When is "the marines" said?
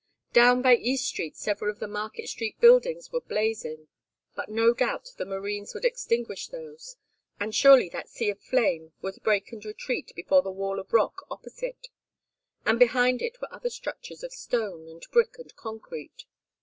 5.17-5.75